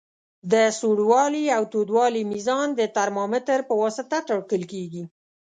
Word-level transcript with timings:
د 0.51 0.53
سوړوالي 0.79 1.45
او 1.57 1.63
تودوالي 1.73 2.23
میزان 2.31 2.67
د 2.75 2.81
ترمامتر 2.97 3.59
پواسطه 3.69 4.17
ټاکل 4.27 4.61
کیږي. 4.71 5.03